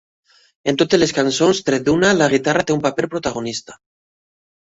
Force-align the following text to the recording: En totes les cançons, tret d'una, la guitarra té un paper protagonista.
En 0.71 0.77
totes 0.81 1.01
les 1.01 1.11
cançons, 1.17 1.59
tret 1.67 1.85
d'una, 1.89 2.09
la 2.21 2.29
guitarra 2.33 2.65
té 2.69 2.75
un 2.77 2.81
paper 2.87 3.09
protagonista. 3.13 3.77